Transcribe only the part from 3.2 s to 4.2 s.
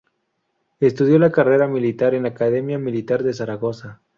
de Zaragoza.